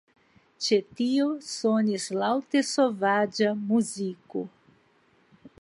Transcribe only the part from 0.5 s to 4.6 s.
Ĉe tio sonis laŭte sovaĝa muziko.